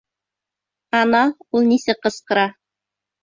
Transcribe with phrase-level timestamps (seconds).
[0.99, 1.19] Ана,
[1.59, 2.47] ул нисек ҡысҡыра.